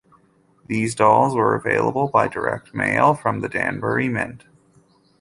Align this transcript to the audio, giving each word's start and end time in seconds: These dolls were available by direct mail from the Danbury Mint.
These 0.65 0.95
dolls 0.95 1.35
were 1.35 1.53
available 1.53 2.07
by 2.07 2.27
direct 2.27 2.73
mail 2.73 3.13
from 3.13 3.41
the 3.41 3.47
Danbury 3.47 4.09
Mint. 4.09 4.45